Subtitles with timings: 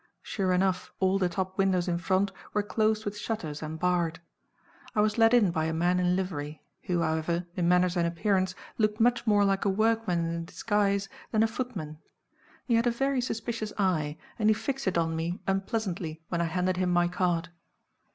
[0.23, 4.19] Sure enough all the top windows in front were closed with shutters and barred.
[4.95, 8.55] I was let in by a man in livery; who, however, in manners and appearance,
[8.79, 11.99] looked much more like a workman in disguise than a footman.
[12.65, 16.45] He had a very suspicious eye, and he fixed it on me unpleasantly when I
[16.45, 17.49] handed him my card.